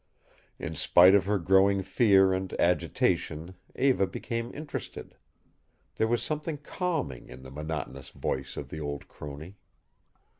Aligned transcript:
In 0.57 0.73
spite 0.73 1.13
of 1.13 1.25
her 1.25 1.37
growing 1.37 1.83
fear 1.83 2.33
and 2.33 2.51
agitation 2.59 3.53
Eva 3.75 4.07
became 4.07 4.51
interested. 4.51 5.15
There 5.97 6.07
was 6.07 6.23
something 6.23 6.57
calming 6.57 7.29
in 7.29 7.43
the 7.43 7.51
monotonous 7.51 8.09
voice 8.09 8.57
of 8.57 8.71
the 8.71 8.79
old 8.79 9.07
crone. 9.07 9.53